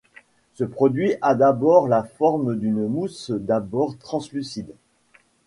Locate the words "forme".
2.03-2.57